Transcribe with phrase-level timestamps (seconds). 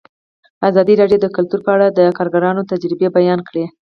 [0.69, 3.65] ازادي راډیو د کلتور په اړه د کارګرانو تجربې بیان کړي.